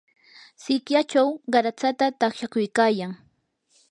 sikyachaw 0.63 1.29
qaratsata 1.51 2.05
taqshakuykayan. 2.19 3.11